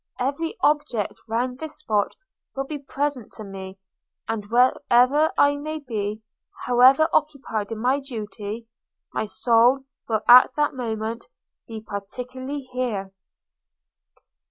[0.29, 2.15] –Every object round this spot
[2.55, 3.77] will be present to me;
[4.27, 6.23] and wherever I may be,
[6.65, 8.65] however occupied in my duty,
[9.13, 11.27] my soul will at that moment
[11.67, 13.11] be particularly here.'